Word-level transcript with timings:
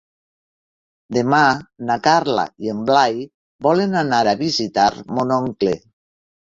Demà 1.17 1.41
na 1.91 1.99
Carla 2.09 2.47
i 2.65 2.73
en 2.75 2.81
Blai 2.89 3.23
volen 3.69 3.97
anar 4.05 4.27
a 4.27 4.37
visitar 4.45 4.91
mon 5.17 5.41
oncle. 5.41 5.81